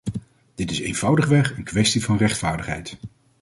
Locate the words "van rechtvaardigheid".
2.03-2.97